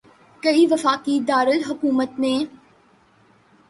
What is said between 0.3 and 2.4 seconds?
کہ وفاقی دارالحکومت میں